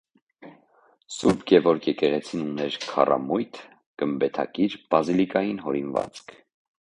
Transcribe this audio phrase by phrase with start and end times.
[1.15, 3.61] Սուրբ Գևորգ եկեղեցին ուներ քառամույթ
[4.05, 6.35] գմբեթակիր բազիլիկայի հորինվածք։